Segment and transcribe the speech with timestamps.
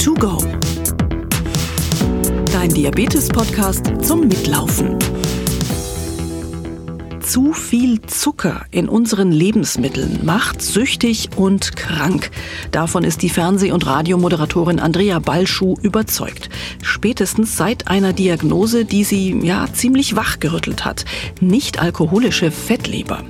[0.00, 0.38] to go.
[2.50, 4.98] Dein Diabetes-Podcast zum Mitlaufen.
[7.20, 12.30] Zu viel Zucker in unseren Lebensmitteln macht süchtig und krank.
[12.70, 16.48] Davon ist die Fernseh- und Radiomoderatorin Andrea Balschuh überzeugt.
[16.82, 21.04] Spätestens seit einer Diagnose, die sie ja ziemlich wachgerüttelt hat.
[21.40, 23.22] Nicht alkoholische Fettleber.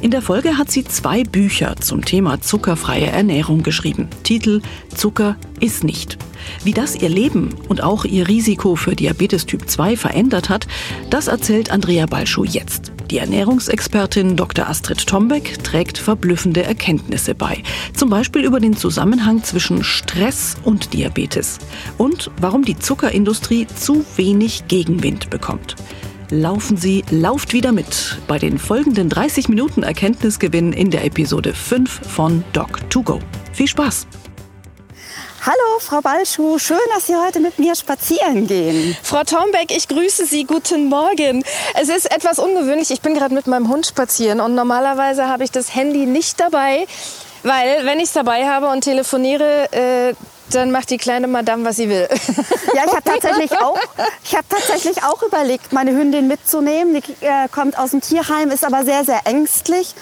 [0.00, 4.08] In der Folge hat sie zwei Bücher zum Thema zuckerfreie Ernährung geschrieben.
[4.22, 4.62] Titel
[4.94, 6.18] Zucker ist nicht.
[6.64, 10.66] Wie das ihr Leben und auch ihr Risiko für Diabetes Typ 2 verändert hat,
[11.10, 12.92] das erzählt Andrea Balschuh jetzt.
[13.10, 14.68] Die Ernährungsexpertin Dr.
[14.68, 17.62] Astrid Tombeck trägt verblüffende Erkenntnisse bei.
[17.92, 21.58] Zum Beispiel über den Zusammenhang zwischen Stress und Diabetes.
[21.98, 25.76] Und warum die Zuckerindustrie zu wenig Gegenwind bekommt
[26.30, 32.08] laufen Sie, lauft wieder mit bei den folgenden 30 Minuten Erkenntnisgewinn in der Episode 5
[32.08, 33.20] von Doc2Go.
[33.52, 34.06] Viel Spaß!
[35.42, 38.94] Hallo, Frau Balschuh, schön, dass Sie heute mit mir spazieren gehen.
[39.02, 40.44] Frau Tombeck, ich grüße Sie.
[40.44, 41.42] Guten Morgen.
[41.80, 42.90] Es ist etwas ungewöhnlich.
[42.90, 46.86] Ich bin gerade mit meinem Hund spazieren und normalerweise habe ich das Handy nicht dabei,
[47.42, 50.14] weil wenn ich es dabei habe und telefoniere, äh,
[50.54, 52.08] dann macht die kleine Madame, was sie will.
[52.72, 53.78] Ja, ich habe tatsächlich auch,
[54.48, 56.94] tatsächlich auch überlegt, meine Hündin mitzunehmen.
[56.94, 59.94] Die äh, kommt aus dem Tierheim, ist aber sehr, sehr ängstlich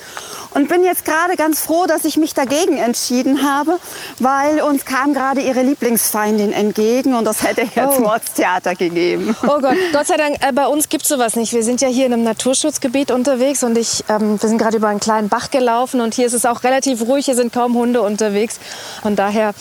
[0.51, 3.79] und bin jetzt gerade ganz froh, dass ich mich dagegen entschieden habe,
[4.19, 8.01] weil uns kam gerade ihre Lieblingsfeindin entgegen und das hätte jetzt oh.
[8.01, 9.37] Mordstheater gegeben.
[9.43, 11.53] Oh Gott, Gott sei Dank, äh, bei uns gibt es sowas nicht.
[11.53, 14.89] Wir sind ja hier in einem Naturschutzgebiet unterwegs und ich, ähm, wir sind gerade über
[14.89, 18.03] einen kleinen Bach gelaufen und hier ist es auch relativ ruhig, hier sind kaum Hunde
[18.03, 18.59] unterwegs.
[19.03, 19.55] Von daher,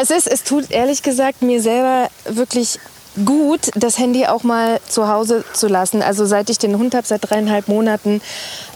[0.00, 2.78] es ist, es tut ehrlich gesagt mir selber wirklich
[3.24, 6.02] gut, das Handy auch mal zu Hause zu lassen.
[6.02, 8.20] Also seit ich den Hund habe, seit dreieinhalb Monaten,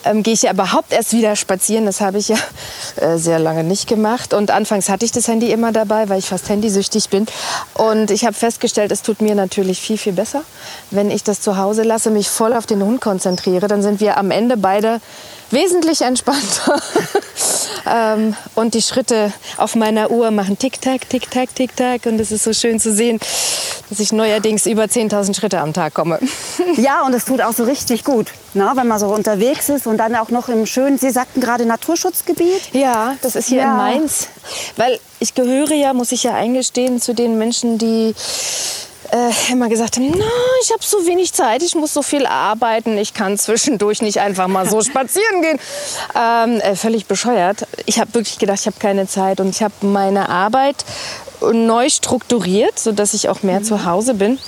[0.05, 1.87] ähm, gehe ich ja überhaupt erst wieder spazieren.
[1.87, 2.37] Das habe ich ja
[3.01, 4.35] äh, sehr lange nicht gemacht.
[4.35, 7.27] Und anfangs hatte ich das Handy immer dabei, weil ich fast handysüchtig bin.
[7.75, 10.43] Und ich habe festgestellt, es tut mir natürlich viel, viel besser,
[10.91, 13.69] wenn ich das zu Hause lasse, mich voll auf den Hund konzentriere.
[13.69, 15.01] Dann sind wir am Ende beide
[15.51, 16.81] wesentlich entspannter.
[17.87, 22.07] ähm, und die Schritte auf meiner Uhr machen Tick-Tack, Tick-Tack, Tick-Tack.
[22.07, 23.21] Und es ist so schön zu sehen,
[23.89, 26.19] dass ich neuerdings über 10.000 Schritte am Tag komme.
[26.77, 28.71] ja, und es tut auch so richtig gut, ne?
[28.75, 32.73] wenn man so unterwegs ist und dann auch noch im schönen, Sie sagten gerade Naturschutzgebiet.
[32.73, 33.71] Ja, das ist hier ja.
[33.71, 34.29] in Mainz.
[34.77, 38.15] Weil ich gehöre ja, muss ich ja eingestehen, zu den Menschen, die
[39.13, 40.25] äh, immer gesagt haben, no,
[40.63, 44.49] ich habe so wenig Zeit, ich muss so viel arbeiten, ich kann zwischendurch nicht einfach
[44.49, 45.59] mal so spazieren gehen.
[46.15, 47.67] Ähm, äh, völlig bescheuert.
[47.87, 50.85] Ich habe wirklich gedacht, ich habe keine Zeit und ich habe meine Arbeit
[51.41, 53.65] neu strukturiert, sodass ich auch mehr mhm.
[53.65, 54.39] zu Hause bin.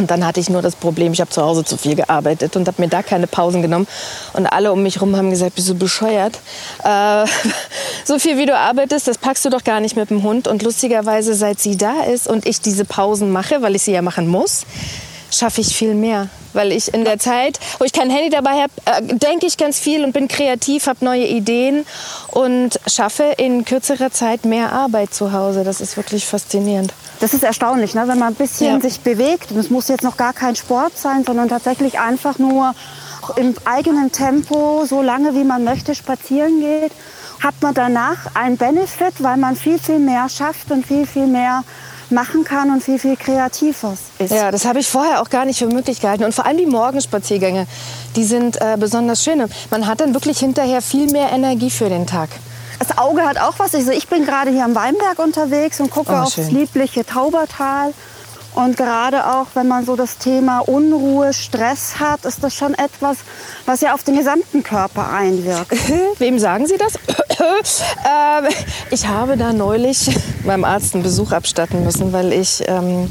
[0.00, 2.66] Und dann hatte ich nur das Problem, ich habe zu Hause zu viel gearbeitet und
[2.66, 3.86] habe mir da keine Pausen genommen.
[4.32, 6.38] Und alle um mich herum haben gesagt, bist du bescheuert?
[6.82, 7.26] Äh,
[8.04, 10.48] so viel wie du arbeitest, das packst du doch gar nicht mit dem Hund.
[10.48, 14.00] Und lustigerweise, seit sie da ist und ich diese Pausen mache, weil ich sie ja
[14.00, 14.64] machen muss,
[15.30, 16.28] schaffe ich viel mehr.
[16.52, 19.78] Weil ich in der Zeit, wo ich kein Handy dabei habe, äh, denke ich ganz
[19.78, 21.86] viel und bin kreativ, habe neue Ideen
[22.28, 25.62] und schaffe in kürzerer Zeit mehr Arbeit zu Hause.
[25.62, 26.92] Das ist wirklich faszinierend.
[27.20, 28.08] Das ist erstaunlich, ne?
[28.08, 28.80] wenn man ein bisschen ja.
[28.80, 29.52] sich bewegt.
[29.52, 32.74] Es muss jetzt noch gar kein Sport sein, sondern tatsächlich einfach nur
[33.36, 36.92] im eigenen Tempo, so lange wie man möchte, spazieren geht,
[37.40, 41.62] hat man danach einen Benefit, weil man viel, viel mehr schafft und viel, viel mehr
[42.10, 44.32] machen kann und viel, viel kreativer ist.
[44.32, 46.24] Ja, das habe ich vorher auch gar nicht für möglich gehalten.
[46.24, 47.66] Und vor allem die Morgenspaziergänge,
[48.16, 49.42] die sind äh, besonders schön.
[49.70, 52.30] Man hat dann wirklich hinterher viel mehr Energie für den Tag.
[52.78, 53.74] Das Auge hat auch was.
[53.74, 57.92] Also ich bin gerade hier am Weinberg unterwegs und gucke oh, aufs liebliche Taubertal.
[58.54, 63.18] Und gerade auch, wenn man so das Thema Unruhe, Stress hat, ist das schon etwas,
[63.64, 65.72] was ja auf den gesamten Körper einwirkt.
[66.18, 66.94] Wem sagen Sie das?
[67.38, 68.48] ähm,
[68.90, 70.10] ich habe da neulich
[70.44, 73.08] meinem Arzt einen Besuch abstatten müssen, weil ich, ähm,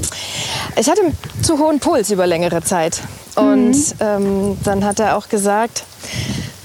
[0.76, 1.02] ich hatte
[1.42, 3.02] zu hohen Puls über längere Zeit.
[3.36, 3.94] Und mhm.
[4.02, 5.84] ähm, dann hat er auch gesagt,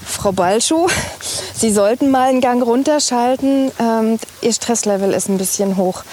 [0.05, 0.87] Frau Balschuh,
[1.57, 3.71] Sie sollten mal einen Gang runterschalten.
[3.79, 6.03] Ähm, Ihr Stresslevel ist ein bisschen hoch.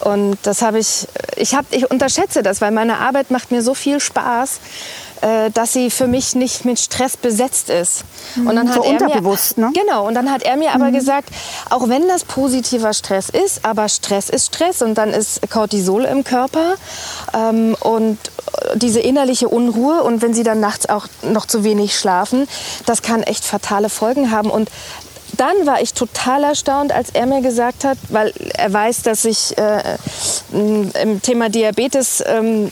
[0.00, 3.74] Und das habe ich, ich, hab, ich unterschätze das, weil meine Arbeit macht mir so
[3.74, 4.60] viel Spaß
[5.52, 8.04] dass sie für mich nicht mit Stress besetzt ist.
[8.36, 9.72] Und dann so hat er unterbewusst, mir, ne?
[9.74, 10.06] Genau.
[10.06, 10.94] Und dann hat er mir aber mhm.
[10.94, 11.30] gesagt,
[11.68, 16.24] auch wenn das positiver Stress ist, aber Stress ist Stress und dann ist Cortisol im
[16.24, 16.74] Körper
[17.34, 18.18] ähm, und
[18.74, 22.46] diese innerliche Unruhe und wenn sie dann nachts auch noch zu wenig schlafen,
[22.86, 24.70] das kann echt fatale Folgen haben und
[25.36, 29.56] dann war ich total erstaunt, als er mir gesagt hat, weil er weiß, dass ich
[29.56, 29.96] äh,
[30.52, 32.70] im Thema Diabetes ähm,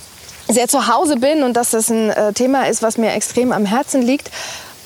[0.49, 3.67] sehr zu Hause bin und dass das ein äh, Thema ist, was mir extrem am
[3.67, 4.31] Herzen liegt.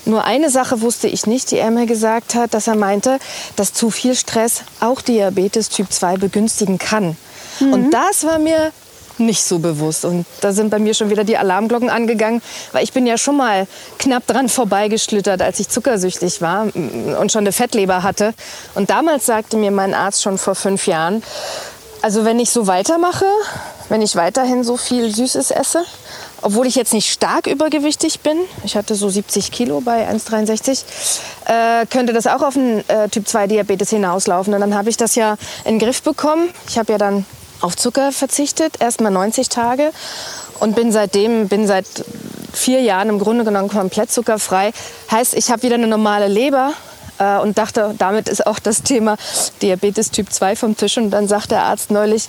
[0.05, 3.19] Nur eine Sache wusste ich nicht, die er mir gesagt hat, dass er meinte,
[3.55, 7.15] dass zu viel Stress auch Diabetes Typ 2 begünstigen kann.
[7.59, 7.73] Mhm.
[7.73, 8.73] Und das war mir
[9.17, 10.05] nicht so bewusst.
[10.05, 13.37] Und da sind bei mir schon wieder die Alarmglocken angegangen, weil ich bin ja schon
[13.37, 13.67] mal
[13.99, 18.33] knapp dran vorbeigeschlittert, als ich zuckersüchtig war und schon eine Fettleber hatte.
[18.75, 21.23] Und damals sagte mir mein Arzt schon vor fünf Jahren,
[22.01, 23.25] also wenn ich so weitermache,
[23.93, 25.85] wenn ich weiterhin so viel Süßes esse,
[26.41, 30.81] obwohl ich jetzt nicht stark übergewichtig bin, ich hatte so 70 Kilo bei 1,63,
[31.45, 34.51] äh, könnte das auch auf einen äh, Typ-2-Diabetes hinauslaufen.
[34.51, 36.49] Und dann habe ich das ja in den Griff bekommen.
[36.67, 37.23] Ich habe ja dann
[37.61, 39.91] auf Zucker verzichtet, erst mal 90 Tage
[40.59, 41.85] und bin seitdem, bin seit
[42.51, 44.71] vier Jahren im Grunde genommen komplett zuckerfrei.
[45.11, 46.73] Heißt, ich habe wieder eine normale Leber
[47.19, 49.17] äh, und dachte, damit ist auch das Thema
[49.61, 50.97] Diabetes Typ 2 vom Tisch.
[50.97, 52.27] Und dann sagt der Arzt neulich,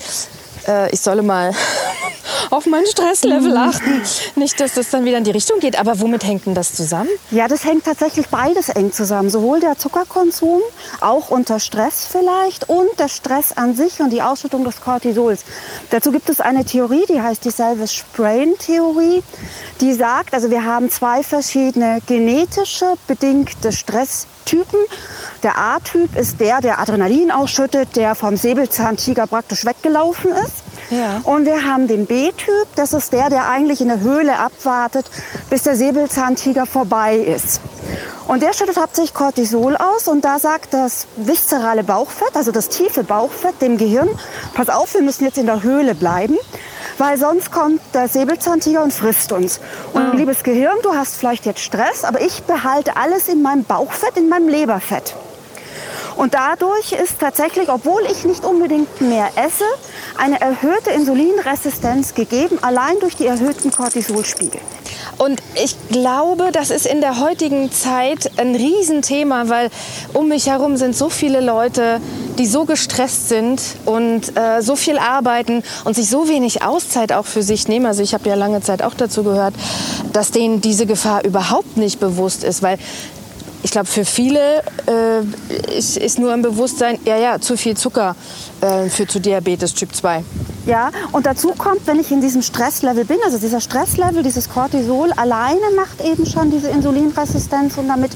[0.66, 1.52] äh, ich solle mal
[2.50, 3.56] auf mein Stresslevel mhm.
[3.56, 4.02] achten.
[4.36, 5.78] Nicht, dass das dann wieder in die Richtung geht.
[5.78, 7.10] Aber womit hängt denn das zusammen?
[7.30, 9.30] Ja, das hängt tatsächlich beides eng zusammen.
[9.30, 10.60] Sowohl der Zuckerkonsum,
[11.00, 15.44] auch unter Stress vielleicht, und der Stress an sich und die Ausschüttung des Cortisols.
[15.90, 19.22] Dazu gibt es eine Theorie, die heißt die Selves-Sprain-Theorie.
[19.80, 24.78] Die sagt, also wir haben zwei verschiedene genetische bedingte Stresstypen.
[25.42, 30.53] Der A-Typ ist der, der Adrenalin ausschüttet, der vom Säbelzahntiger praktisch weggelaufen ist.
[30.90, 31.20] Ja.
[31.24, 35.06] Und wir haben den B-Typ, das ist der, der eigentlich in der Höhle abwartet,
[35.50, 37.60] bis der Säbelzahntiger vorbei ist.
[38.26, 43.04] Und der schüttet hauptsächlich Cortisol aus und da sagt das viszerale Bauchfett, also das tiefe
[43.04, 44.08] Bauchfett dem Gehirn,
[44.54, 46.38] pass auf, wir müssen jetzt in der Höhle bleiben,
[46.96, 49.60] weil sonst kommt der Säbelzahntiger und frisst uns.
[49.92, 50.18] Und mhm.
[50.18, 54.28] liebes Gehirn, du hast vielleicht jetzt Stress, aber ich behalte alles in meinem Bauchfett, in
[54.30, 55.14] meinem Leberfett.
[56.16, 59.64] Und dadurch ist tatsächlich, obwohl ich nicht unbedingt mehr esse,
[60.16, 64.60] eine erhöhte Insulinresistenz gegeben, allein durch die erhöhten Cortisolspiegel.
[65.18, 69.70] Und ich glaube, das ist in der heutigen Zeit ein Riesenthema, weil
[70.12, 72.00] um mich herum sind so viele Leute,
[72.38, 77.26] die so gestresst sind und äh, so viel arbeiten und sich so wenig Auszeit auch
[77.26, 77.86] für sich nehmen.
[77.86, 79.54] Also ich habe ja lange Zeit auch dazu gehört,
[80.12, 82.78] dass denen diese Gefahr überhaupt nicht bewusst ist, weil
[83.64, 88.14] ich glaube, für viele äh, ist, ist, nur im Bewusstsein, ja, ja, zu viel Zucker
[88.60, 90.22] äh, führt zu Diabetes Typ 2.
[90.66, 95.12] Ja, und dazu kommt, wenn ich in diesem Stresslevel bin, also dieser Stresslevel, dieses Cortisol
[95.12, 98.12] alleine macht eben schon diese Insulinresistenz und damit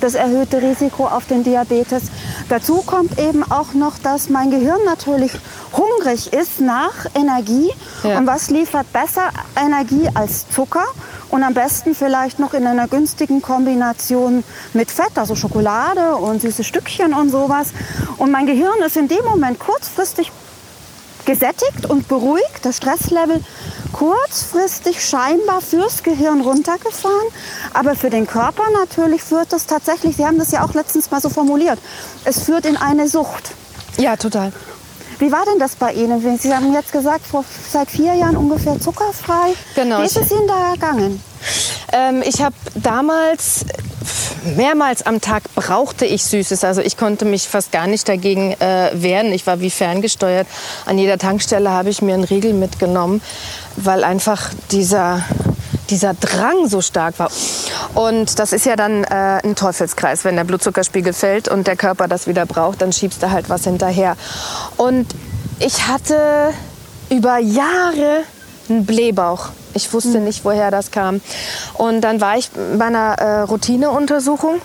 [0.00, 2.04] das erhöhte Risiko auf den Diabetes.
[2.48, 5.32] Dazu kommt eben auch noch, dass mein Gehirn natürlich
[5.72, 7.70] hungrig ist nach Energie.
[8.04, 8.18] Ja.
[8.18, 10.84] Und was liefert besser Energie als Zucker?
[11.32, 14.44] Und am besten vielleicht noch in einer günstigen Kombination
[14.74, 17.68] mit Fett, also Schokolade und süße Stückchen und sowas.
[18.18, 20.30] Und mein Gehirn ist in dem Moment kurzfristig
[21.24, 23.40] gesättigt und beruhigt, das Stresslevel
[23.92, 27.28] kurzfristig scheinbar fürs Gehirn runtergefahren,
[27.72, 31.20] aber für den Körper natürlich führt das tatsächlich, Sie haben das ja auch letztens mal
[31.20, 31.78] so formuliert,
[32.24, 33.52] es führt in eine Sucht.
[33.98, 34.52] Ja, total.
[35.18, 36.38] Wie war denn das bei Ihnen?
[36.38, 39.54] Sie haben jetzt gesagt, vor, seit vier Jahren ungefähr zuckerfrei.
[39.74, 40.00] Genau.
[40.00, 41.22] Wie ist es Ihnen da ergangen?
[41.92, 43.64] Ähm, ich habe damals
[44.56, 46.64] mehrmals am Tag brauchte ich Süßes.
[46.64, 49.32] Also ich konnte mich fast gar nicht dagegen äh, wehren.
[49.32, 50.46] Ich war wie ferngesteuert.
[50.86, 53.22] An jeder Tankstelle habe ich mir einen Riegel mitgenommen,
[53.76, 55.22] weil einfach dieser
[55.90, 57.30] dieser Drang so stark war.
[57.94, 60.24] Und das ist ja dann äh, ein Teufelskreis.
[60.24, 63.64] Wenn der Blutzuckerspiegel fällt und der Körper das wieder braucht, dann schiebst du halt was
[63.64, 64.16] hinterher.
[64.76, 65.06] Und
[65.58, 66.50] ich hatte
[67.10, 68.22] über Jahre
[68.68, 69.50] einen Blähbauch.
[69.74, 70.24] Ich wusste hm.
[70.24, 71.20] nicht, woher das kam.
[71.74, 74.60] Und dann war ich bei einer äh, Routineuntersuchung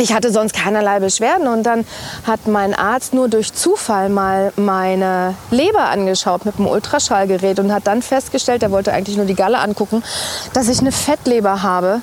[0.00, 1.84] ich hatte sonst keinerlei Beschwerden und dann
[2.26, 7.86] hat mein Arzt nur durch Zufall mal meine Leber angeschaut mit dem Ultraschallgerät und hat
[7.86, 10.02] dann festgestellt, er wollte eigentlich nur die Galle angucken,
[10.54, 12.00] dass ich eine Fettleber habe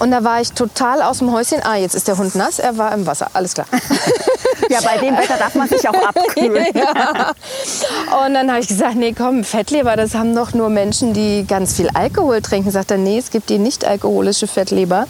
[0.00, 1.58] und da war ich total aus dem Häuschen.
[1.62, 3.28] Ah, jetzt ist der Hund nass, er war im Wasser.
[3.34, 3.66] Alles klar.
[4.70, 6.66] ja, bei dem Wetter darf man sich auch abkühlen.
[6.74, 7.32] ja.
[8.24, 11.74] Und dann habe ich gesagt, nee, komm, Fettleber, das haben doch nur Menschen, die ganz
[11.74, 12.70] viel Alkohol trinken.
[12.70, 15.06] Sagt er, nee, es gibt die nicht alkoholische Fettleber.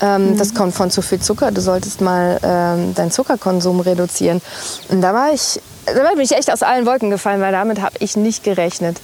[0.00, 0.38] Ähm, mhm.
[0.38, 1.50] Das kommt von zu viel Zucker.
[1.52, 4.40] Du solltest mal ähm, deinen Zuckerkonsum reduzieren.
[4.88, 7.96] Und da war ich da bin ich echt aus allen Wolken gefallen, weil damit habe
[8.00, 9.00] ich nicht gerechnet.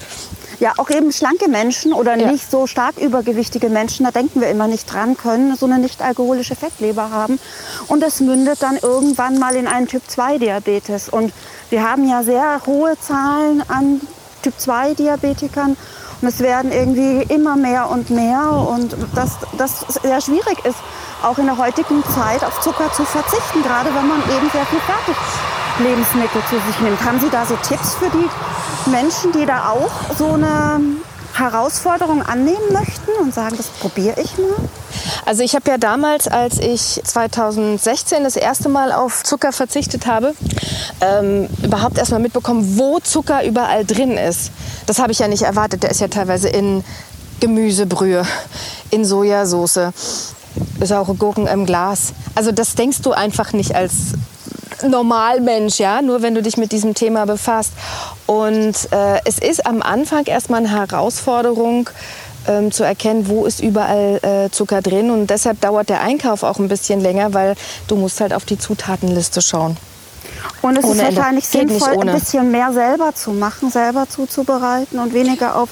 [0.58, 2.30] Ja, auch eben schlanke Menschen oder ja.
[2.30, 6.00] nicht so stark übergewichtige Menschen, da denken wir immer nicht dran, können so eine nicht
[6.00, 7.38] alkoholische Fettleber haben.
[7.88, 11.08] Und das mündet dann irgendwann mal in einen Typ-2-Diabetes.
[11.08, 11.32] Und
[11.70, 14.00] wir haben ja sehr hohe Zahlen an
[14.42, 15.76] Typ-2-Diabetikern.
[16.22, 18.66] Und es werden irgendwie immer mehr und mehr.
[18.70, 20.78] Und das, das sehr schwierig ist,
[21.22, 24.80] auch in der heutigen Zeit auf Zucker zu verzichten, gerade wenn man eben sehr viel
[25.76, 27.04] Fertiglebensmittel zu sich nimmt.
[27.04, 30.80] Haben Sie da so Tipps für die Menschen, die da auch so eine
[31.34, 34.56] Herausforderung annehmen möchten und sagen, das probiere ich mal?
[35.26, 40.34] Also ich habe ja damals, als ich 2016 das erste Mal auf Zucker verzichtet habe,
[41.02, 44.52] ähm, überhaupt erst mal mitbekommen, wo Zucker überall drin ist.
[44.86, 45.82] Das habe ich ja nicht erwartet.
[45.82, 46.84] Der ist ja teilweise in
[47.40, 48.24] Gemüsebrühe,
[48.90, 49.92] in Sojasauce,
[50.80, 52.14] saure Gurken im Glas.
[52.34, 53.92] Also das denkst du einfach nicht als
[54.82, 57.72] Normalmensch, ja, nur wenn du dich mit diesem Thema befasst.
[58.26, 61.90] Und äh, es ist am Anfang erstmal eine Herausforderung,
[62.48, 65.10] ähm, zu erkennen, wo ist überall äh, Zucker drin.
[65.10, 67.54] Und deshalb dauert der Einkauf auch ein bisschen länger, weil
[67.88, 69.76] du musst halt auf die Zutatenliste schauen.
[70.62, 75.12] Und es ohne ist wahrscheinlich sinnvoll, ein bisschen mehr selber zu machen, selber zuzubereiten und
[75.12, 75.68] weniger auf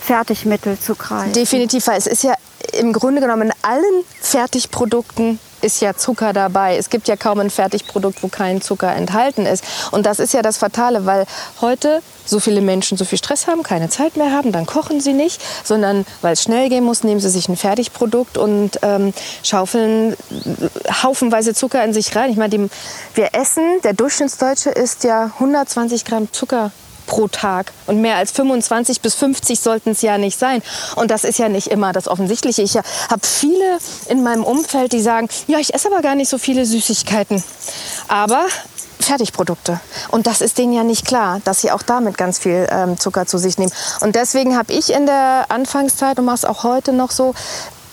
[0.00, 1.32] Fertigmittel zu greifen.
[1.32, 2.34] Definitiv, weil es ist ja
[2.72, 6.76] im Grunde genommen in allen Fertigprodukten ist ja Zucker dabei.
[6.76, 9.64] Es gibt ja kaum ein Fertigprodukt, wo kein Zucker enthalten ist.
[9.90, 11.26] Und das ist ja das Fatale, weil
[11.60, 15.12] heute so viele Menschen so viel Stress haben, keine Zeit mehr haben, dann kochen sie
[15.12, 20.16] nicht, sondern weil es schnell gehen muss, nehmen sie sich ein Fertigprodukt und ähm, schaufeln
[21.02, 22.30] haufenweise Zucker in sich rein.
[22.30, 22.68] Ich meine,
[23.14, 26.70] wir essen, der Durchschnittsdeutsche isst ja 120 Gramm Zucker
[27.06, 27.72] pro Tag.
[27.86, 30.62] Und mehr als 25 bis 50 sollten es ja nicht sein.
[30.96, 32.62] Und das ist ja nicht immer das Offensichtliche.
[32.62, 33.78] Ich habe viele
[34.08, 37.42] in meinem Umfeld, die sagen, ja, ich esse aber gar nicht so viele Süßigkeiten.
[38.08, 38.46] Aber
[39.02, 39.80] Fertigprodukte.
[40.10, 43.26] Und das ist denen ja nicht klar, dass sie auch damit ganz viel ähm, Zucker
[43.26, 43.72] zu sich nehmen.
[44.00, 47.34] Und deswegen habe ich in der Anfangszeit und mache es auch heute noch so,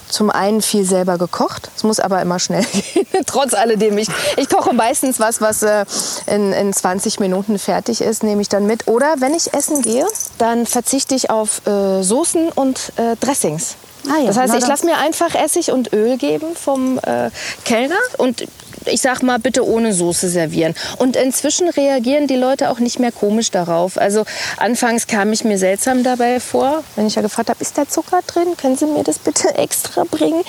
[0.10, 1.70] zum einen viel selber gekocht.
[1.76, 3.98] Es muss aber immer schnell gehen, trotz alledem.
[3.98, 5.86] Ich, ich koche meistens was, was äh,
[6.28, 8.88] in, in 20 Minuten fertig ist, nehme ich dann mit.
[8.88, 10.06] Oder wenn ich essen gehe,
[10.38, 13.76] dann verzichte ich auf äh, Soßen und äh, Dressings.
[14.08, 17.30] Ah ja, das heißt, ich lasse mir einfach Essig und Öl geben vom äh,
[17.66, 18.46] Kellner und
[18.90, 20.76] ich sag mal, bitte ohne Soße servieren.
[20.98, 23.98] Und inzwischen reagieren die Leute auch nicht mehr komisch darauf.
[23.98, 24.26] Also
[24.58, 28.20] anfangs kam ich mir seltsam dabei vor, wenn ich ja gefragt habe, ist da Zucker
[28.26, 28.56] drin?
[28.58, 30.44] Können Sie mir das bitte extra bringen?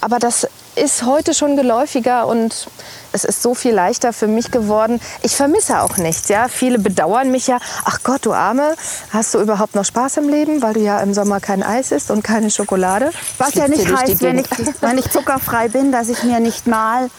[0.00, 2.68] Aber das ist heute schon geläufiger und
[3.12, 5.00] es ist so viel leichter für mich geworden.
[5.22, 6.28] Ich vermisse auch nichts.
[6.28, 6.48] Ja?
[6.48, 7.58] Viele bedauern mich ja.
[7.84, 8.74] Ach Gott, du Arme,
[9.10, 12.10] hast du überhaupt noch Spaß im Leben, weil du ja im Sommer kein Eis isst
[12.10, 13.10] und keine Schokolade?
[13.38, 14.46] Was ja nicht heißt, wenn ich,
[14.80, 17.10] wenn ich zuckerfrei bin, dass ich mir nicht mal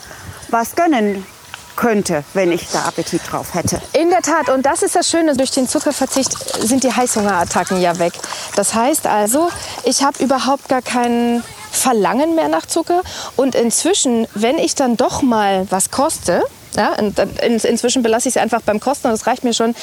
[0.52, 1.26] was gönnen
[1.76, 3.82] könnte, wenn ich da Appetit drauf hätte.
[3.94, 7.98] In der Tat, und das ist das Schöne, durch den Zuckerverzicht sind die Heißhungerattacken ja
[8.00, 8.14] weg.
[8.56, 9.50] Das heißt also,
[9.86, 11.42] ich habe überhaupt gar keinen
[11.72, 13.02] Verlangen mehr nach Zucker.
[13.38, 16.44] Und inzwischen, wenn ich dann doch mal was koste,
[16.80, 19.76] ja, in, inzwischen belasse ich es einfach beim Kosten und das reicht mir schon.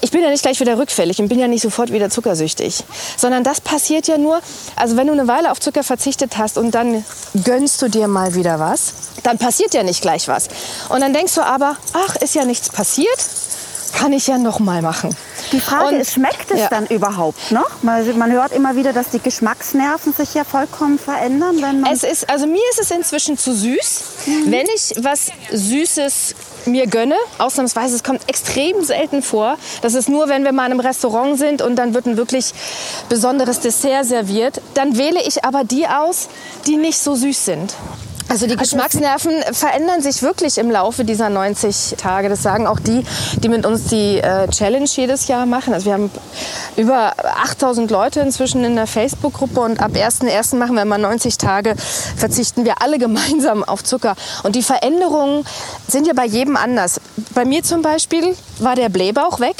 [0.00, 2.84] Ich bin ja nicht gleich wieder rückfällig und bin ja nicht sofort wieder zuckersüchtig.
[3.16, 4.40] Sondern das passiert ja nur,
[4.74, 7.04] also wenn du eine Weile auf Zucker verzichtet hast und dann
[7.44, 10.48] gönnst du dir mal wieder was, dann passiert ja nicht gleich was.
[10.88, 13.18] Und dann denkst du aber, ach, ist ja nichts passiert,
[13.92, 15.14] kann ich ja noch mal machen.
[15.52, 16.68] Die Frage und, ist, schmeckt es ja.
[16.68, 17.82] dann überhaupt noch?
[17.82, 21.56] Man, man, hört immer wieder, dass die Geschmacksnerven sich ja vollkommen verändern.
[21.60, 24.02] Wenn man es ist, also mir ist es inzwischen zu süß.
[24.26, 24.50] Mhm.
[24.50, 26.34] Wenn ich was Süßes
[26.66, 29.56] mir gönne, ausnahmsweise, es kommt extrem selten vor.
[29.82, 32.52] Das ist nur, wenn wir mal in einem Restaurant sind und dann wird ein wirklich
[33.08, 34.60] besonderes Dessert serviert.
[34.74, 36.28] Dann wähle ich aber die aus,
[36.66, 37.74] die nicht so süß sind.
[38.28, 42.28] Also die Geschmacksnerven verändern sich wirklich im Laufe dieser 90 Tage.
[42.28, 43.02] Das sagen auch die,
[43.42, 45.72] die mit uns die äh, Challenge jedes Jahr machen.
[45.72, 46.10] Also wir haben
[46.76, 50.56] über 8000 Leute inzwischen in der Facebook-Gruppe und ab 1.1.
[50.56, 51.74] machen wir immer 90 Tage,
[52.16, 54.14] verzichten wir alle gemeinsam auf Zucker.
[54.42, 55.44] Und die Veränderungen
[55.86, 57.00] sind ja bei jedem anders.
[57.34, 59.56] Bei mir zum Beispiel war der Blähbauch weg.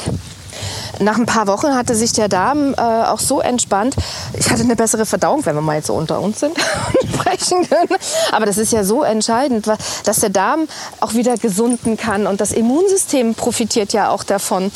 [0.99, 3.95] Nach ein paar Wochen hatte sich der Darm äh, auch so entspannt.
[4.37, 6.57] Ich hatte eine bessere Verdauung, wenn wir mal jetzt so unter uns sind
[7.01, 7.99] und sprechen können.
[8.31, 9.67] Aber das ist ja so entscheidend,
[10.03, 10.67] dass der Darm
[10.99, 14.71] auch wieder gesunden kann und das Immunsystem profitiert ja auch davon.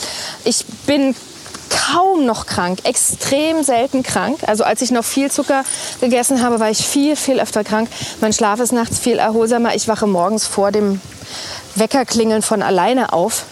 [0.46, 1.14] Ich bin
[1.70, 4.40] kaum noch krank, extrem selten krank.
[4.48, 5.64] Also als ich noch viel Zucker
[6.00, 7.90] gegessen habe, war ich viel, viel öfter krank.
[8.22, 9.76] Mein Schlaf ist nachts viel erholsamer.
[9.76, 11.02] Ich wache morgens vor dem
[11.76, 13.46] Weckerklingeln von alleine auf.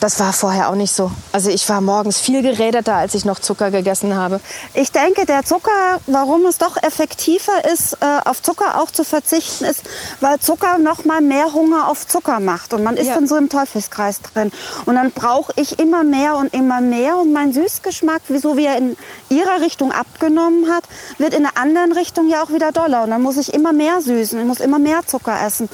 [0.00, 1.10] Das war vorher auch nicht so.
[1.32, 4.40] Also ich war morgens viel geräderter, als ich noch Zucker gegessen habe.
[4.74, 9.64] Ich denke, der Zucker, warum es doch effektiver ist, äh, auf Zucker auch zu verzichten,
[9.64, 9.82] ist,
[10.20, 13.16] weil Zucker noch mal mehr Hunger auf Zucker macht und man ist ja.
[13.16, 14.52] in so einem Teufelskreis drin.
[14.86, 18.76] Und dann brauche ich immer mehr und immer mehr und mein Süßgeschmack, so wie er
[18.76, 18.96] in
[19.28, 20.84] ihrer Richtung abgenommen hat,
[21.18, 23.04] wird in der anderen Richtung ja auch wieder doller.
[23.04, 25.68] Und dann muss ich immer mehr süßen, ich muss immer mehr Zucker essen.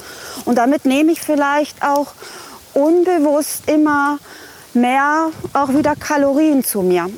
[0.45, 2.07] Und damit nehme ich vielleicht auch
[2.73, 4.19] unbewusst immer
[4.73, 7.09] mehr auch wieder Kalorien zu mir.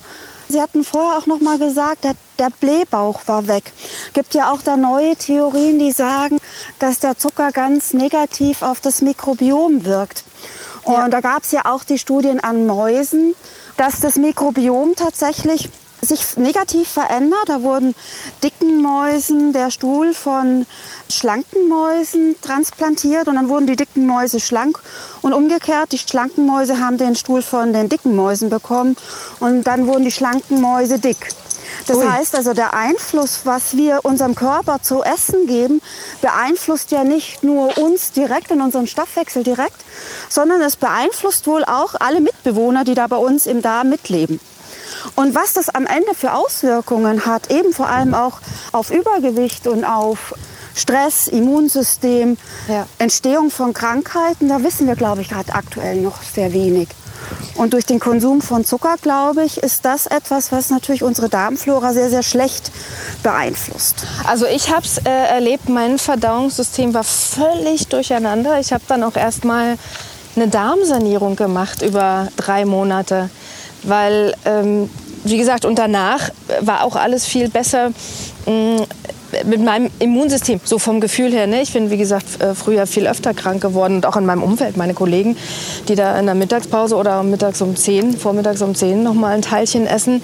[0.49, 3.71] Sie hatten vorher auch noch mal gesagt, der, der Blähbauch war weg.
[4.13, 6.37] Gibt ja auch da neue Theorien, die sagen,
[6.79, 10.23] dass der Zucker ganz negativ auf das Mikrobiom wirkt.
[10.83, 11.07] Und ja.
[11.07, 13.35] da gab es ja auch die Studien an Mäusen,
[13.77, 15.69] dass das Mikrobiom tatsächlich
[16.03, 17.47] sich negativ verändert.
[17.47, 17.95] Da wurden
[18.43, 20.65] dicken Mäusen der Stuhl von
[21.09, 24.79] schlanken Mäusen transplantiert und dann wurden die dicken Mäuse schlank
[25.21, 28.95] und umgekehrt, die schlanken Mäuse haben den Stuhl von den dicken Mäusen bekommen
[29.39, 31.29] und dann wurden die schlanken Mäuse dick.
[31.87, 32.07] Das Ui.
[32.07, 35.81] heißt also, der Einfluss, was wir unserem Körper zu essen geben,
[36.21, 39.83] beeinflusst ja nicht nur uns direkt in unserem Stoffwechsel direkt,
[40.29, 44.39] sondern es beeinflusst wohl auch alle Mitbewohner, die da bei uns im Darm mitleben.
[45.15, 48.39] Und was das am Ende für Auswirkungen hat, eben vor allem auch
[48.71, 50.33] auf Übergewicht und auf
[50.75, 52.87] Stress, Immunsystem, ja.
[52.97, 56.89] Entstehung von Krankheiten, da wissen wir, glaube ich, gerade aktuell noch sehr wenig.
[57.55, 61.93] Und durch den Konsum von Zucker, glaube ich, ist das etwas, was natürlich unsere Darmflora
[61.93, 62.71] sehr, sehr schlecht
[63.21, 64.05] beeinflusst.
[64.25, 68.59] Also ich habe es äh, erlebt, mein Verdauungssystem war völlig durcheinander.
[68.59, 69.77] Ich habe dann auch erst mal
[70.35, 73.29] eine Darmsanierung gemacht über drei Monate,
[73.83, 74.89] weil, ähm,
[75.23, 76.29] wie gesagt, und danach
[76.61, 77.91] war auch alles viel besser.
[78.45, 78.85] Mh, mm,
[79.45, 81.47] mit meinem Immunsystem, so vom Gefühl her.
[81.47, 81.61] Ne?
[81.61, 84.77] Ich bin, wie gesagt, äh, früher viel öfter krank geworden und auch in meinem Umfeld,
[84.77, 85.35] meine Kollegen,
[85.87, 89.41] die da in der Mittagspause oder mittags um 10, vormittags um 10 noch mal ein
[89.41, 90.21] Teilchen essen,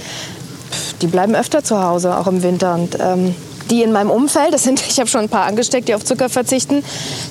[1.01, 2.75] die bleiben öfter zu Hause, auch im Winter.
[2.75, 3.35] Und ähm,
[3.69, 6.29] die in meinem Umfeld, das sind, ich habe schon ein paar angesteckt, die auf Zucker
[6.29, 6.83] verzichten,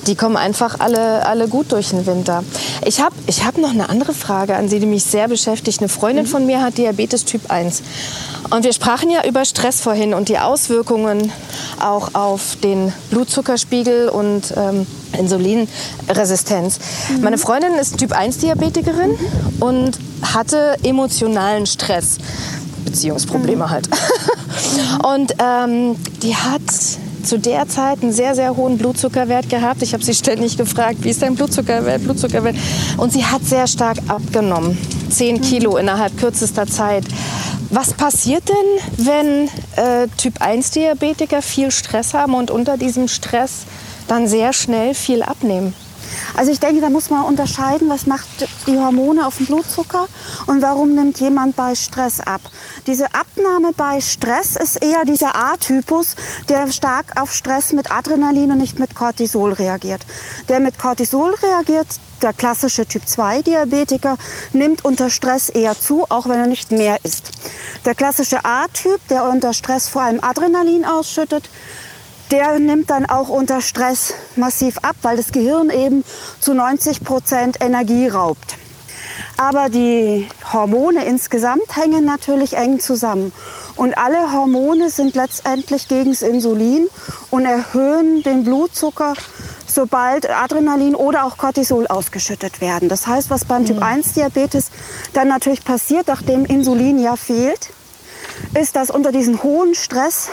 [0.07, 2.43] die kommen einfach alle, alle gut durch den Winter.
[2.85, 5.79] Ich habe ich hab noch eine andere Frage an Sie, die mich sehr beschäftigt.
[5.79, 6.29] Eine Freundin mhm.
[6.29, 7.81] von mir hat Diabetes Typ 1.
[8.51, 11.31] Und wir sprachen ja über Stress vorhin und die Auswirkungen
[11.79, 16.79] auch auf den Blutzuckerspiegel und ähm, Insulinresistenz.
[17.09, 17.21] Mhm.
[17.21, 19.61] Meine Freundin ist Typ 1 Diabetikerin mhm.
[19.61, 22.17] und hatte emotionalen Stress.
[22.85, 23.89] Beziehungsprobleme halt.
[25.05, 26.61] und ähm, die hat
[27.23, 29.81] zu der Zeit einen sehr, sehr hohen Blutzuckerwert gehabt.
[29.81, 32.55] Ich habe sie ständig gefragt, wie ist dein Blutzuckerwert, Blutzuckerwert?
[32.97, 34.77] Und sie hat sehr stark abgenommen.
[35.09, 35.41] Zehn mhm.
[35.41, 37.03] Kilo innerhalb kürzester Zeit.
[37.69, 43.65] Was passiert denn, wenn äh, Typ-1-Diabetiker viel Stress haben und unter diesem Stress
[44.07, 45.73] dann sehr schnell viel abnehmen?
[46.39, 48.25] Also ich denke, da muss man unterscheiden, was macht
[48.65, 50.07] die Hormone auf den Blutzucker
[50.47, 52.39] und warum nimmt jemand bei Stress ab.
[52.87, 56.15] Diese Abnahme bei Stress ist eher dieser A-Typus,
[56.47, 59.99] der stark auf Stress mit Adrenalin und nicht mit Cortisol reagiert.
[60.47, 61.87] Der mit Cortisol reagiert,
[62.21, 64.15] der klassische Typ-2-Diabetiker,
[64.53, 67.31] nimmt unter Stress eher zu, auch wenn er nicht mehr isst.
[67.83, 71.49] Der klassische A-Typ, der unter Stress vor allem Adrenalin ausschüttet,
[72.31, 76.03] der nimmt dann auch unter Stress massiv ab, weil das Gehirn eben
[76.39, 78.57] zu 90 Prozent Energie raubt.
[79.37, 83.31] Aber die Hormone insgesamt hängen natürlich eng zusammen.
[83.75, 86.87] Und alle Hormone sind letztendlich gegen das Insulin
[87.29, 89.13] und erhöhen den Blutzucker,
[89.65, 92.89] sobald Adrenalin oder auch Cortisol ausgeschüttet werden.
[92.89, 94.13] Das heißt, was beim Typ 1 mhm.
[94.15, 94.71] Diabetes
[95.13, 97.69] dann natürlich passiert, nachdem Insulin ja fehlt,
[98.59, 100.29] ist, dass unter diesem hohen Stress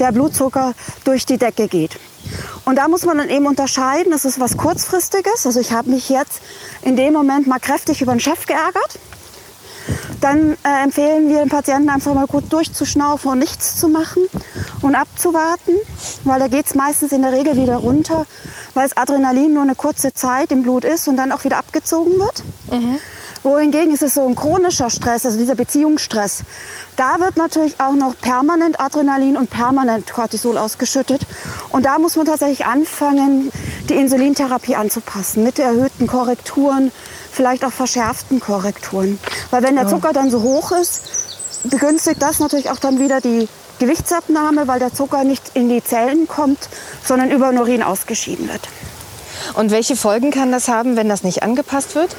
[0.00, 1.98] der Blutzucker durch die Decke geht.
[2.64, 5.46] Und da muss man dann eben unterscheiden, das ist was kurzfristiges.
[5.46, 6.40] Also ich habe mich jetzt
[6.82, 8.98] in dem Moment mal kräftig über den Chef geärgert.
[10.20, 14.22] Dann äh, empfehlen wir den Patienten einfach mal gut durchzuschnaufen und nichts zu machen
[14.80, 15.74] und abzuwarten,
[16.24, 18.24] weil da geht es meistens in der Regel wieder runter,
[18.72, 22.18] weil das Adrenalin nur eine kurze Zeit im Blut ist und dann auch wieder abgezogen
[22.18, 22.42] wird.
[22.70, 22.98] Mhm.
[23.44, 26.44] Wohingegen ist es so ein chronischer Stress, also dieser Beziehungsstress.
[26.96, 31.20] Da wird natürlich auch noch permanent Adrenalin und permanent Cortisol ausgeschüttet.
[31.68, 33.52] Und da muss man tatsächlich anfangen,
[33.90, 36.90] die Insulintherapie anzupassen mit erhöhten Korrekturen,
[37.30, 39.20] vielleicht auch verschärften Korrekturen.
[39.50, 41.02] Weil wenn der Zucker dann so hoch ist,
[41.64, 43.46] begünstigt das natürlich auch dann wieder die
[43.78, 46.70] Gewichtsabnahme, weil der Zucker nicht in die Zellen kommt,
[47.04, 48.62] sondern über den Urin ausgeschieden wird.
[49.52, 52.16] Und welche Folgen kann das haben, wenn das nicht angepasst wird?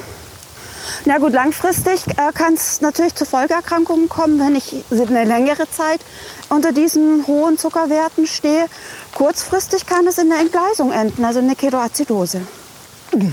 [1.08, 6.00] Na gut, langfristig äh, kann es natürlich zu Folgeerkrankungen kommen, wenn ich eine längere Zeit
[6.48, 8.66] unter diesen hohen Zuckerwerten stehe.
[9.14, 12.40] Kurzfristig kann es in der Entgleisung enden, also in der Ketoazidose.
[13.12, 13.32] Okay,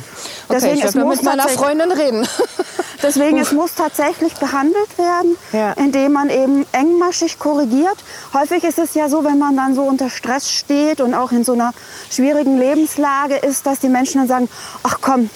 [0.52, 2.28] Deswegen, ich werde mit meiner Freundin reden.
[3.02, 5.74] Deswegen, es muss tatsächlich behandelt werden, ja.
[5.74, 7.98] indem man eben engmaschig korrigiert.
[8.34, 11.44] Häufig ist es ja so, wenn man dann so unter Stress steht und auch in
[11.44, 11.74] so einer
[12.12, 14.50] schwierigen Lebenslage ist, dass die Menschen dann sagen,
[14.84, 15.30] ach komm,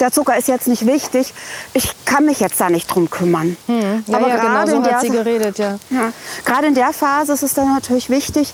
[0.00, 1.32] der Zucker ist jetzt nicht wichtig,
[1.74, 3.56] ich kann mich jetzt da nicht drum kümmern.
[3.66, 4.04] Hm.
[4.06, 5.78] Ja, Aber ja, genau so hat sie geredet, ja.
[5.90, 6.12] ja.
[6.44, 8.52] Gerade in der Phase ist es dann natürlich wichtig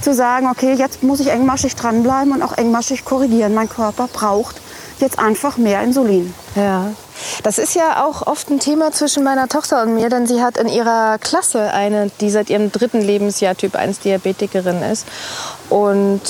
[0.00, 3.54] zu sagen, okay, jetzt muss ich engmaschig dranbleiben und auch engmaschig korrigieren.
[3.54, 4.60] Mein Körper braucht
[5.00, 6.32] jetzt einfach mehr Insulin.
[6.54, 6.92] Ja.
[7.42, 10.56] Das ist ja auch oft ein Thema zwischen meiner Tochter und mir, denn sie hat
[10.56, 15.06] in ihrer Klasse eine, die seit ihrem dritten Lebensjahr Typ 1 Diabetikerin ist.
[15.70, 16.20] Und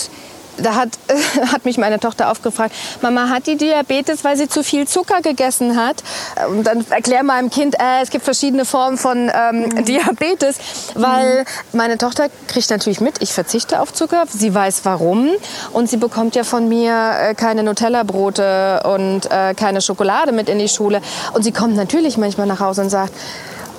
[0.59, 4.63] da hat, äh, hat mich meine Tochter aufgefragt, Mama, hat die Diabetes, weil sie zu
[4.63, 6.03] viel Zucker gegessen hat?
[6.49, 9.85] Und dann erklär meinem Kind, äh, es gibt verschiedene Formen von ähm, mhm.
[9.85, 10.57] Diabetes,
[10.95, 11.79] weil mhm.
[11.79, 15.31] meine Tochter kriegt natürlich mit, ich verzichte auf Zucker, sie weiß warum
[15.73, 20.59] und sie bekommt ja von mir äh, keine Nutella-Brote und äh, keine Schokolade mit in
[20.59, 21.01] die Schule
[21.33, 23.13] und sie kommt natürlich manchmal nach Hause und sagt,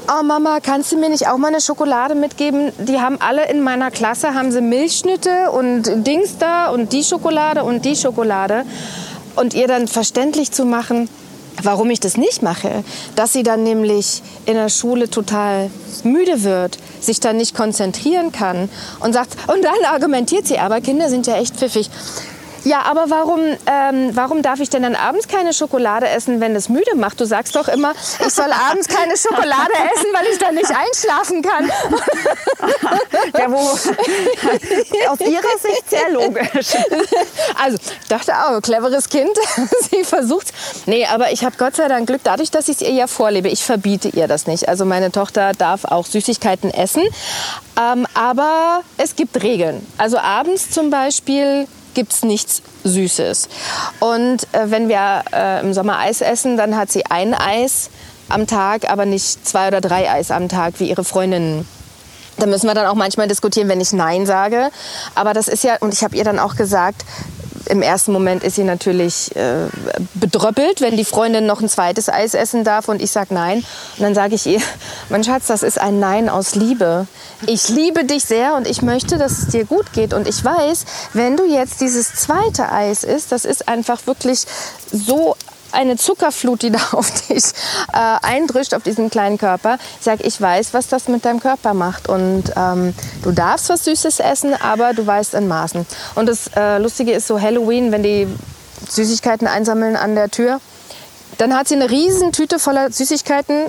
[0.07, 2.71] oh Mama, kannst du mir nicht auch mal eine Schokolade mitgeben?
[2.79, 7.63] Die haben alle in meiner Klasse, haben sie Milchschnitte und Dings da und die Schokolade
[7.63, 8.63] und die Schokolade.
[9.35, 11.09] Und ihr dann verständlich zu machen,
[11.61, 12.83] warum ich das nicht mache.
[13.15, 15.69] Dass sie dann nämlich in der Schule total
[16.03, 21.09] müde wird, sich dann nicht konzentrieren kann und sagt, und dann argumentiert sie, aber Kinder
[21.09, 21.89] sind ja echt pfiffig.
[22.65, 26.67] Ja, aber warum, ähm, warum darf ich denn dann abends keine Schokolade essen, wenn es
[26.67, 27.21] müde macht?
[27.21, 27.93] Du sagst doch immer,
[28.25, 31.67] ich soll abends keine Schokolade essen, weil ich dann nicht einschlafen kann.
[33.39, 33.57] ja, wo,
[35.09, 36.75] aus ihrer Sicht sehr logisch.
[37.61, 39.37] Also, ich dachte auch, cleveres Kind.
[39.91, 40.51] Sie versucht
[40.85, 43.49] Nee, aber ich habe Gott sei Dank Glück, dadurch, dass ich es ihr ja vorlebe.
[43.49, 44.67] Ich verbiete ihr das nicht.
[44.67, 47.03] Also meine Tochter darf auch Süßigkeiten essen.
[47.79, 49.85] Ähm, aber es gibt Regeln.
[49.97, 53.49] Also abends zum Beispiel gibt es nichts Süßes.
[53.99, 57.89] Und äh, wenn wir äh, im Sommer Eis essen, dann hat sie ein Eis
[58.29, 61.67] am Tag, aber nicht zwei oder drei Eis am Tag wie ihre Freundinnen.
[62.37, 64.69] Da müssen wir dann auch manchmal diskutieren, wenn ich Nein sage.
[65.15, 67.05] Aber das ist ja, und ich habe ihr dann auch gesagt,
[67.67, 69.67] im ersten Moment ist sie natürlich äh,
[70.13, 73.57] bedröppelt, wenn die Freundin noch ein zweites Eis essen darf und ich sage nein.
[73.97, 74.61] Und dann sage ich ihr,
[75.09, 77.07] mein Schatz, das ist ein Nein aus Liebe.
[77.47, 80.13] Ich liebe dich sehr und ich möchte, dass es dir gut geht.
[80.13, 84.45] Und ich weiß, wenn du jetzt dieses zweite Eis isst, das ist einfach wirklich
[84.91, 85.35] so
[85.75, 87.43] eine Zuckerflut, die da auf dich
[87.93, 89.77] äh, eindrischt, auf diesen kleinen Körper.
[89.99, 92.09] Sage, ich weiß, was das mit deinem Körper macht.
[92.09, 95.85] Und ähm, du darfst was Süßes essen, aber du weißt in Maßen.
[96.15, 98.27] Und das äh, Lustige ist so Halloween, wenn die
[98.89, 100.59] Süßigkeiten einsammeln an der Tür.
[101.37, 103.65] Dann hat sie eine riesen Tüte voller Süßigkeiten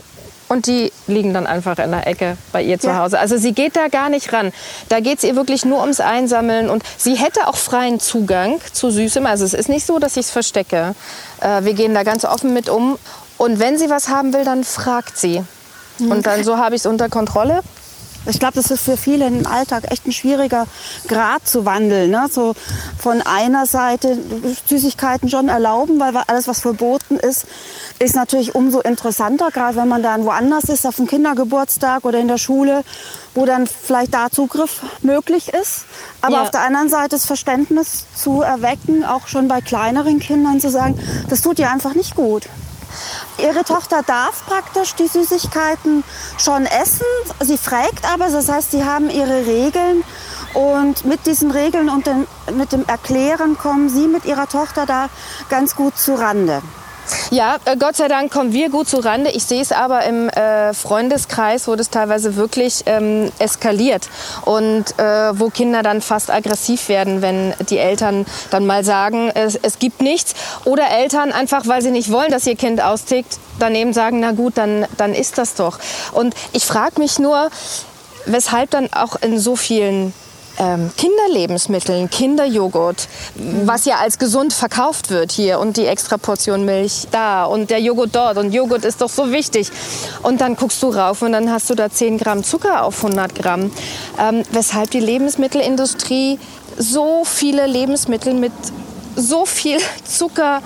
[0.48, 2.98] und die liegen dann einfach in der Ecke bei ihr zu ja.
[2.98, 3.18] Hause.
[3.18, 4.52] Also sie geht da gar nicht ran.
[4.88, 8.90] Da geht es ihr wirklich nur ums Einsammeln und sie hätte auch freien Zugang zu
[8.90, 9.26] Süßem.
[9.26, 10.94] Also es ist nicht so, dass ich es verstecke.
[11.40, 12.98] Äh, wir gehen da ganz offen mit um.
[13.38, 15.42] Und wenn sie was haben will, dann fragt sie.
[15.98, 16.10] Mhm.
[16.10, 17.60] Und dann so habe ich es unter Kontrolle.
[18.28, 20.66] Ich glaube, das ist für viele im Alltag echt ein schwieriger
[21.06, 22.10] Grad zu wandeln.
[22.10, 22.26] Ne?
[22.30, 22.54] So
[22.98, 24.18] von einer Seite
[24.66, 27.46] Süßigkeiten schon erlauben, weil alles, was verboten ist,
[27.98, 32.28] ist natürlich umso interessanter, gerade wenn man dann woanders ist, auf dem Kindergeburtstag oder in
[32.28, 32.82] der Schule,
[33.34, 35.84] wo dann vielleicht da Zugriff möglich ist.
[36.20, 36.42] Aber ja.
[36.42, 40.98] auf der anderen Seite das Verständnis zu erwecken, auch schon bei kleineren Kindern zu sagen,
[41.28, 42.44] das tut dir einfach nicht gut.
[43.38, 46.04] Ihre Tochter darf praktisch die Süßigkeiten
[46.38, 47.06] schon essen.
[47.40, 50.04] Sie fragt aber, das heißt, sie haben ihre Regeln.
[50.54, 55.10] Und mit diesen Regeln und dem, mit dem Erklären kommen Sie mit Ihrer Tochter da
[55.50, 56.62] ganz gut zu Rande.
[57.30, 59.30] Ja, äh, Gott sei Dank kommen wir gut zu Rande.
[59.30, 64.08] Ich sehe es aber im äh, Freundeskreis, wo das teilweise wirklich ähm, eskaliert
[64.44, 69.56] und äh, wo Kinder dann fast aggressiv werden, wenn die Eltern dann mal sagen, es,
[69.56, 70.34] es gibt nichts.
[70.64, 74.56] Oder Eltern einfach, weil sie nicht wollen, dass ihr Kind austickt, daneben sagen, na gut,
[74.56, 75.78] dann, dann ist das doch.
[76.12, 77.50] Und ich frage mich nur,
[78.26, 80.12] weshalb dann auch in so vielen
[80.58, 83.08] ähm, Kinderlebensmitteln, Kinderjoghurt,
[83.64, 87.80] was ja als gesund verkauft wird hier und die extra Portion Milch da und der
[87.80, 89.70] Joghurt dort und Joghurt ist doch so wichtig.
[90.22, 93.34] Und dann guckst du rauf und dann hast du da 10 Gramm Zucker auf 100
[93.34, 93.70] Gramm.
[94.18, 96.38] Ähm, weshalb die Lebensmittelindustrie
[96.78, 98.52] so viele Lebensmittel mit
[99.16, 100.62] so viel Zucker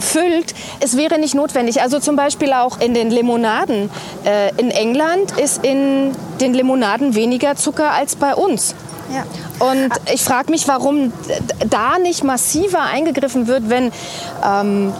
[0.00, 0.54] füllt.
[0.80, 1.80] Es wäre nicht notwendig.
[1.80, 3.90] Also zum Beispiel auch in den Limonaden.
[4.24, 8.74] Äh, in England ist in den Limonaden weniger Zucker als bei uns.
[9.12, 9.24] Ja.
[9.58, 11.12] Und ich frage mich, warum
[11.68, 13.92] da nicht massiver eingegriffen wird, wenn
[14.44, 14.92] ähm,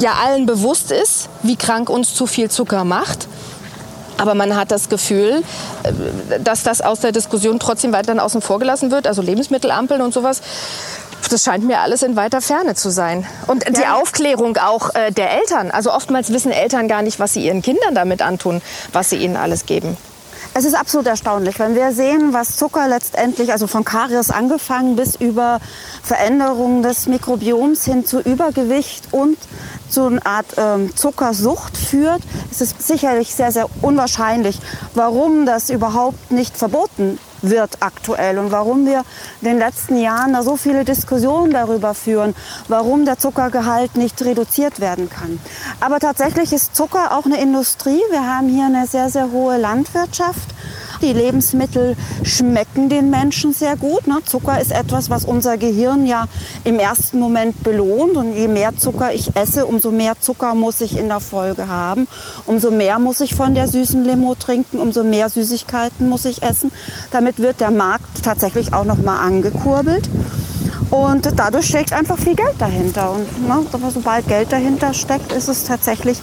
[0.00, 3.28] ja allen bewusst ist, wie krank uns zu viel Zucker macht.
[4.16, 5.42] Aber man hat das Gefühl,
[5.84, 10.12] äh, dass das aus der Diskussion trotzdem weiter außen vor gelassen wird, also Lebensmittelampeln und
[10.12, 10.42] sowas.
[11.30, 13.26] Das scheint mir alles in weiter Ferne zu sein.
[13.48, 13.70] Und ja.
[13.70, 15.70] die Aufklärung auch äh, der Eltern.
[15.70, 19.36] Also oftmals wissen Eltern gar nicht, was sie ihren Kindern damit antun, was sie ihnen
[19.36, 19.96] alles geben.
[20.54, 25.14] Es ist absolut erstaunlich, wenn wir sehen, was Zucker letztendlich, also von Karies angefangen bis
[25.14, 25.60] über
[26.02, 29.38] Veränderungen des Mikrobioms hin zu Übergewicht und
[29.90, 34.58] zu einer Art ähm, Zuckersucht führt, ist es sicherlich sehr, sehr unwahrscheinlich,
[34.94, 39.04] warum das überhaupt nicht verboten wird aktuell und warum wir
[39.40, 42.34] in den letzten Jahren da so viele Diskussionen darüber führen,
[42.68, 45.38] warum der Zuckergehalt nicht reduziert werden kann.
[45.80, 48.00] Aber tatsächlich ist Zucker auch eine Industrie.
[48.10, 50.48] Wir haben hier eine sehr, sehr hohe Landwirtschaft
[51.02, 54.06] Die Lebensmittel schmecken den Menschen sehr gut.
[54.06, 54.18] Ne?
[54.24, 56.26] Zucker ist etwas, was unser Gehirn ja
[56.64, 58.16] im ersten Moment belohnt.
[58.16, 62.08] Und je mehr Zucker ich esse, umso mehr Zucker muss ich in der Folge haben.
[62.46, 66.72] Umso mehr muss ich von der süßen Limo trinken, umso mehr Süßigkeiten muss ich essen.
[67.10, 70.08] Damit wird der Markt tatsächlich auch noch mal angekurbelt.
[70.90, 73.12] Und dadurch steckt einfach viel Geld dahinter.
[73.12, 76.18] Und ne, sobald Geld dahinter steckt, ist es tatsächlich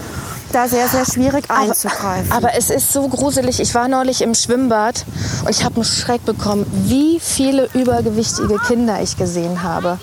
[0.56, 2.32] da sehr, sehr schwierig einzugreifen.
[2.32, 3.60] Aber, aber es ist so gruselig.
[3.60, 5.06] Ich war neulich im Schwimmbad
[5.44, 10.00] und ich habe einen Schreck bekommen, wie viele übergewichtige Kinder ich gesehen habe.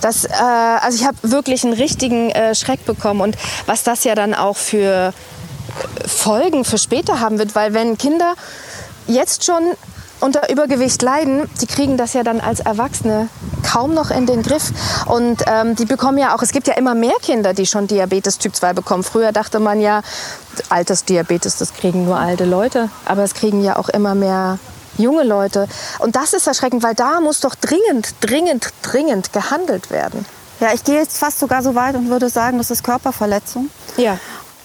[0.00, 4.14] Das, äh, also ich habe wirklich einen richtigen äh, Schreck bekommen und was das ja
[4.14, 5.12] dann auch für
[6.06, 8.34] Folgen für später haben wird, weil wenn Kinder
[9.08, 9.64] jetzt schon
[10.20, 13.28] unter Übergewicht leiden, die kriegen das ja dann als Erwachsene
[13.70, 14.72] kaum noch in den Griff.
[15.06, 18.38] Und ähm, die bekommen ja auch, es gibt ja immer mehr Kinder, die schon Diabetes
[18.38, 19.02] Typ 2 bekommen.
[19.02, 20.02] Früher dachte man ja,
[20.68, 22.90] Altersdiabetes, das kriegen nur alte Leute.
[23.04, 24.58] Aber es kriegen ja auch immer mehr
[24.96, 25.68] junge Leute.
[25.98, 30.26] Und das ist erschreckend, weil da muss doch dringend, dringend, dringend gehandelt werden.
[30.60, 33.70] Ja, ich gehe jetzt fast sogar so weit und würde sagen, das ist Körperverletzung.
[33.96, 34.18] Ja.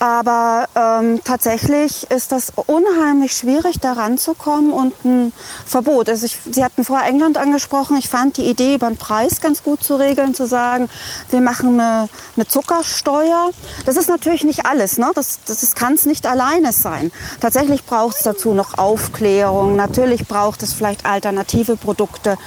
[0.03, 5.31] Aber ähm, tatsächlich ist das unheimlich schwierig, da ranzukommen und ein
[5.65, 6.09] Verbot.
[6.09, 7.95] Also ich, Sie hatten vorher England angesprochen.
[7.95, 10.89] Ich fand die Idee, über den Preis ganz gut zu regeln, zu sagen,
[11.29, 13.51] wir machen eine, eine Zuckersteuer.
[13.85, 14.97] Das ist natürlich nicht alles.
[14.97, 15.09] Ne?
[15.15, 17.09] Das, das, das kann es nicht alleine sein.
[17.39, 19.77] Tatsächlich braucht es dazu noch Aufklärung.
[19.77, 22.37] Natürlich braucht es vielleicht alternative Produkte.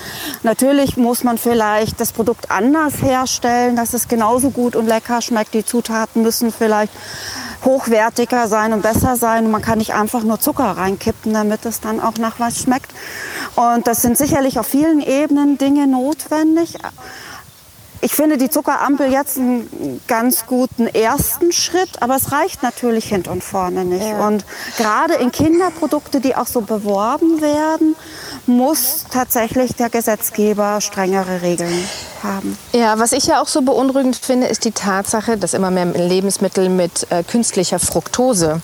[0.42, 5.55] Natürlich muss man vielleicht das Produkt anders herstellen, dass es genauso gut und lecker schmeckt.
[5.55, 6.92] Die Zutaten müssen vielleicht
[7.67, 9.51] hochwertiger sein und besser sein.
[9.51, 12.91] Man kann nicht einfach nur Zucker reinkippen, damit es dann auch nach was schmeckt.
[13.57, 16.79] Und das sind sicherlich auf vielen Ebenen Dinge notwendig.
[18.07, 23.31] Ich finde die Zuckerampel jetzt einen ganz guten ersten Schritt, aber es reicht natürlich hinten
[23.31, 24.07] und vorne nicht.
[24.07, 24.25] Ja.
[24.29, 24.45] Und
[24.79, 27.97] gerade in Kinderprodukte, die auch so beworben werden,
[28.47, 31.88] muss tatsächlich der Gesetzgeber strengere Regeln
[32.23, 32.57] haben.
[32.73, 36.69] Ja, was ich ja auch so beunruhigend finde, ist die Tatsache, dass immer mehr Lebensmittel
[36.69, 38.62] mit äh, künstlicher Fructose.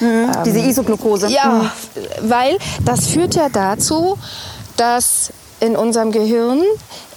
[0.00, 1.28] Mhm, ähm, diese Isoglucose.
[1.28, 1.70] Ja, mhm.
[2.28, 4.18] weil das führt ja dazu,
[4.76, 6.60] dass in unserem Gehirn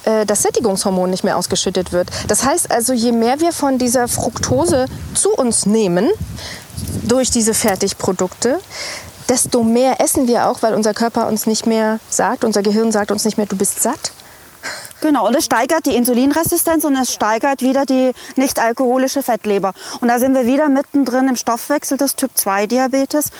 [0.06, 2.08] äh, das Sättigungshormon nicht mehr ausgeschüttet wird.
[2.28, 6.08] Das heißt also, je mehr wir von dieser Fructose zu uns nehmen,
[7.02, 8.58] durch diese Fertigprodukte,
[9.28, 13.10] desto mehr essen wir auch, weil unser Körper uns nicht mehr sagt, unser Gehirn sagt
[13.10, 14.12] uns nicht mehr, du bist satt.
[15.02, 19.72] Genau, und es steigert die Insulinresistenz und es steigert wieder die nicht alkoholische Fettleber.
[20.00, 23.30] Und da sind wir wieder mittendrin im Stoffwechsel des Typ-2-Diabetes.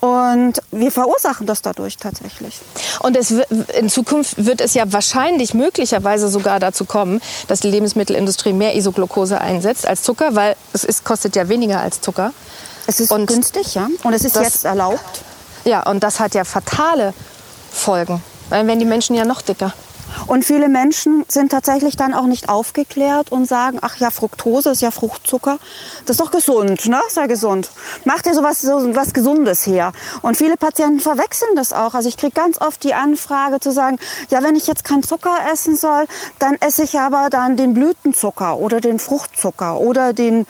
[0.00, 2.60] Und wir verursachen das dadurch tatsächlich.
[3.00, 8.52] Und es, in Zukunft wird es ja wahrscheinlich möglicherweise sogar dazu kommen, dass die Lebensmittelindustrie
[8.52, 12.32] mehr Isoglucose einsetzt als Zucker, weil es ist, kostet ja weniger als Zucker.
[12.86, 13.88] Es ist und günstig, ja.
[14.04, 15.22] Und es ist das, jetzt erlaubt.
[15.64, 17.12] Ja, und das hat ja fatale
[17.72, 18.22] Folgen.
[18.50, 19.72] Dann werden die Menschen ja noch dicker.
[20.26, 24.82] Und viele Menschen sind tatsächlich dann auch nicht aufgeklärt und sagen, ach ja, Fructose ist
[24.82, 25.58] ja Fruchtzucker.
[26.04, 27.00] Das ist doch gesund, ne?
[27.08, 27.70] Sehr gesund.
[28.04, 29.92] Macht ja sowas, so was Gesundes her.
[30.22, 31.94] Und viele Patienten verwechseln das auch.
[31.94, 33.98] Also ich kriege ganz oft die Anfrage zu sagen,
[34.30, 36.06] ja, wenn ich jetzt keinen Zucker essen soll,
[36.38, 40.46] dann esse ich aber dann den Blütenzucker oder den Fruchtzucker oder den,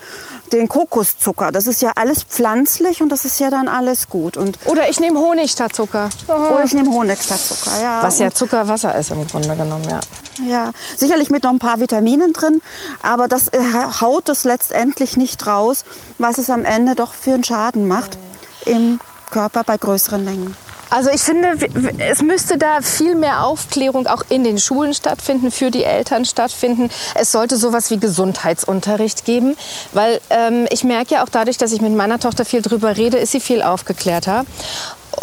[0.53, 1.53] den Kokoszucker.
[1.53, 4.37] Das ist ja alles pflanzlich und das ist ja dann alles gut.
[4.37, 6.09] Und oder ich nehme Honig statt Zucker.
[6.27, 8.03] Oder ich nehme Honig statt Zucker, ja.
[8.03, 10.01] Was ja Zuckerwasser ist im Grunde genommen, ja.
[10.47, 12.61] Ja, sicherlich mit noch ein paar Vitaminen drin,
[13.03, 13.59] aber das äh,
[14.01, 15.85] haut es letztendlich nicht raus,
[16.19, 18.19] was es am Ende doch für einen Schaden macht
[18.67, 20.55] im Körper bei größeren Mengen.
[20.89, 21.57] Also ich finde,
[21.99, 26.91] es müsste da viel mehr Aufklärung auch in den Schulen stattfinden, für die Eltern stattfinden.
[27.15, 29.57] Es sollte sowas wie Gesundheitsunterricht geben,
[29.93, 33.19] weil ähm, ich merke ja auch dadurch, dass ich mit meiner Tochter viel drüber rede,
[33.19, 34.45] ist sie viel aufgeklärter.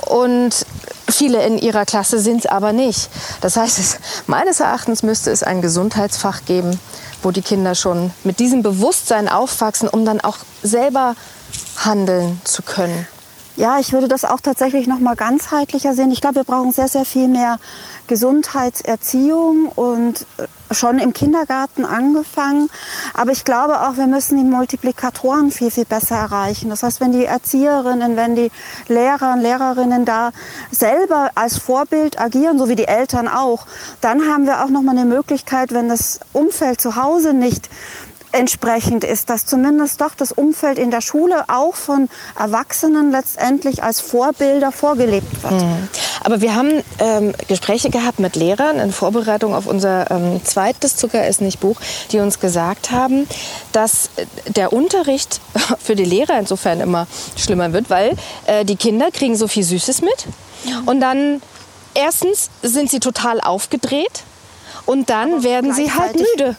[0.08, 0.66] Und
[1.10, 3.10] viele in ihrer Klasse sind es aber nicht.
[3.42, 3.98] Das heißt, es,
[4.28, 6.80] meines Erachtens müsste es ein Gesundheitsfach geben,
[7.22, 11.16] wo die Kinder schon mit diesem Bewusstsein aufwachsen, um dann auch selber
[11.78, 13.08] handeln zu können.
[13.56, 16.12] Ja, ich würde das auch tatsächlich noch mal ganzheitlicher sehen.
[16.12, 17.60] Ich glaube, wir brauchen sehr, sehr viel mehr
[18.08, 22.70] Gesundheitserziehung und äh, schon im Kindergarten angefangen.
[23.14, 26.72] Aber ich glaube auch, wir müssen die Multiplikatoren viel, viel besser erreichen.
[26.72, 28.52] Das heißt, wenn die Erzieherinnen, wenn die
[28.88, 30.32] Lehrer und Lehrerinnen da
[30.72, 33.68] selber als Vorbild agieren, so wie die Eltern auch,
[34.02, 37.70] dann haben wir auch noch mal eine Möglichkeit, wenn das Umfeld zu Hause nicht
[38.34, 44.02] entsprechend ist, dass zumindest doch das Umfeld in der Schule auch von Erwachsenen letztendlich als
[44.02, 45.62] Vorbilder vorgelebt wird.
[45.62, 45.88] Mhm.
[46.24, 51.28] Aber wir haben ähm, Gespräche gehabt mit Lehrern in Vorbereitung auf unser ähm, zweites Zucker
[51.28, 51.80] ist nicht Buch,
[52.12, 53.28] die uns gesagt haben,
[53.72, 54.10] dass
[54.48, 55.40] der Unterricht
[55.80, 58.16] für die Lehrer insofern immer schlimmer wird, weil
[58.46, 60.28] äh, die Kinder kriegen so viel Süßes mit
[60.86, 61.42] und dann
[61.94, 64.24] erstens sind sie total aufgedreht
[64.86, 66.56] und dann werden sie halt müde.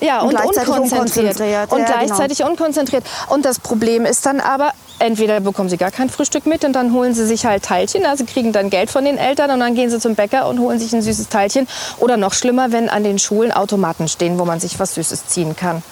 [0.00, 0.78] Ja, und, und unkonzentriert.
[0.78, 1.40] unkonzentriert.
[1.40, 1.86] Und ja, genau.
[1.86, 2.50] gleichzeitig genau.
[2.50, 3.04] unkonzentriert.
[3.28, 6.92] Und das Problem ist dann aber, entweder bekommen sie gar kein Frühstück mit und dann
[6.92, 8.06] holen sie sich halt Teilchen.
[8.06, 10.78] Also kriegen dann Geld von den Eltern und dann gehen sie zum Bäcker und holen
[10.78, 11.66] sich ein süßes Teilchen.
[11.98, 15.56] Oder noch schlimmer, wenn an den Schulen Automaten stehen, wo man sich was Süßes ziehen
[15.56, 15.82] kann.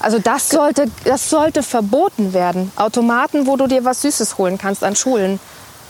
[0.00, 2.72] Also das sollte, das sollte verboten werden.
[2.76, 5.40] Automaten, wo du dir was Süßes holen kannst an Schulen.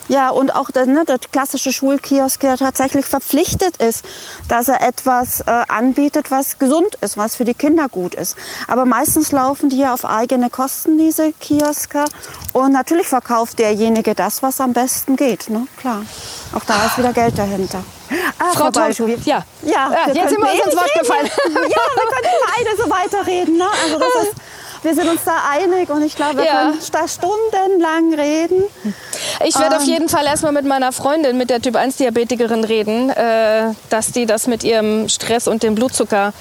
[0.08, 4.04] Ja, und auch der, ne, der klassische Schulkiosk, der tatsächlich verpflichtet ist,
[4.48, 8.36] dass er etwas äh, anbietet, was gesund ist, was für die Kinder gut ist.
[8.68, 12.04] Aber meistens laufen die ja auf eigene Kosten, diese Kioske.
[12.52, 15.50] Und natürlich verkauft derjenige das, was am besten geht.
[15.50, 15.66] Ne?
[15.78, 16.02] Klar,
[16.54, 17.82] auch da ist wieder Geld dahinter.
[18.38, 19.16] Ah, Frau, Frau ja.
[19.24, 21.26] Ja, ja jetzt sind wir uns ins Wort gefallen.
[21.26, 23.56] ja, wir können immer eine so weiterreden.
[23.56, 23.66] Ne?
[23.84, 24.34] Also das ist,
[24.86, 26.70] wir sind uns da einig und ich glaube, wir ja.
[26.70, 28.62] können da stundenlang reden.
[29.44, 29.80] Ich werde ähm.
[29.80, 34.46] auf jeden Fall erstmal mit meiner Freundin, mit der Typ-1-Diabetikerin reden, äh, dass die das
[34.46, 36.32] mit ihrem Stress und dem Blutzucker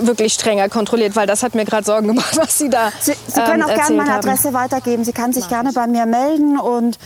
[0.00, 3.40] wirklich strenger kontrolliert, weil das hat mir gerade Sorgen gemacht, was Sie da Sie, Sie
[3.40, 4.54] können ähm, auch gerne meine Adresse haben.
[4.54, 5.04] weitergeben.
[5.04, 6.98] Sie kann sich gerne bei mir melden und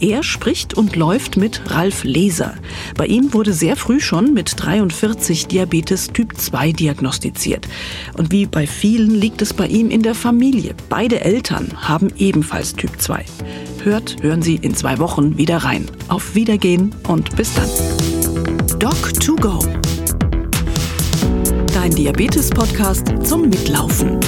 [0.00, 2.54] Er spricht und läuft mit Ralf Leser.
[2.96, 7.68] Bei ihm wurde sehr früh schon mit 43 Diabetes Typ 2 diagnostiziert.
[8.16, 10.74] Und wie bei vielen liegt es bei ihm in der Familie.
[10.88, 13.24] Beide Eltern haben ebenfalls Typ 2.
[13.84, 15.86] Hört, hören Sie in zwei Wochen wieder rein.
[16.08, 17.68] Auf Wiedergehen und bis dann.
[18.78, 19.58] Doc 2 Go.
[21.72, 24.18] Dein Diabetes-Podcast zum Mitlaufen.